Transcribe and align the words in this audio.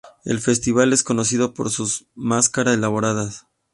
El 0.25 0.39
festival 0.39 0.93
es 0.93 1.03
conocido 1.03 1.53
por 1.53 1.69
sus 1.69 2.07
máscara 2.15 2.73
elaboradas. 2.73 3.45